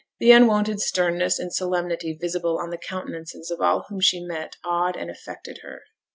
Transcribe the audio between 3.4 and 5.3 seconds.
of all whom she met awed and